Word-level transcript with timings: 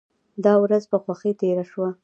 دا 0.43 0.53
ورځ 0.63 0.83
په 0.91 0.97
خوښۍ 1.03 1.31
تیره 1.41 1.63
شوه. 1.71 1.89